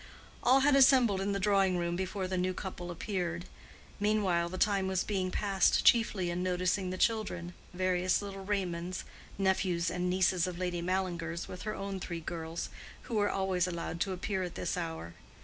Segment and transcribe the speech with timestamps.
[0.41, 3.45] All had assembled in the drawing room before the new couple appeared.
[3.99, 9.03] Meanwhile, the time was being passed chiefly in noticing the children—various little Raymonds,
[9.37, 12.69] nephews and nieces of Lady Mallinger's with her own three girls,
[13.03, 15.13] who were always allowed to appear at this hour.